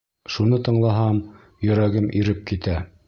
[0.35, 1.19] Шуны тыңлаһам,
[1.69, 2.79] йөрәгем иреп китә.